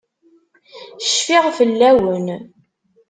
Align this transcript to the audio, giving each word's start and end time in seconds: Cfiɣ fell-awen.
Cfiɣ 1.09 1.45
fell-awen. 1.57 2.27